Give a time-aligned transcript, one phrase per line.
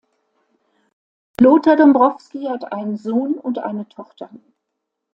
[1.39, 4.31] Lothar Dombrowski hat einen Sohn und eine Tochter.